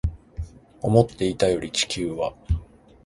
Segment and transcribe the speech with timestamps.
[0.81, 2.33] 思っていたより地球は